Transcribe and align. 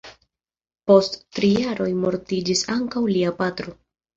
Post 0.91 1.17
tri 1.39 1.51
jaroj 1.65 1.89
mortiĝis 2.07 2.67
ankaŭ 2.77 3.07
lia 3.15 3.37
patro. 3.45 3.79